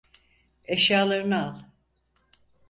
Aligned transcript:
Eşyalarını 0.65 1.45
al. 1.47 1.59